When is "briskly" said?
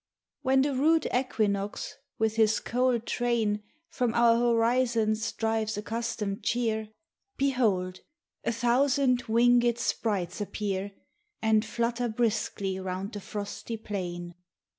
12.09-12.79